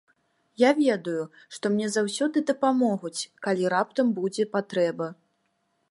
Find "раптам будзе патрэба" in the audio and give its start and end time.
3.75-5.07